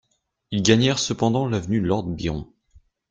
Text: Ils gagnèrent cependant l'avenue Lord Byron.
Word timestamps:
Ils 0.49 0.63
gagnèrent 0.63 0.97
cependant 0.97 1.47
l'avenue 1.47 1.79
Lord 1.79 2.01
Byron. 2.05 2.47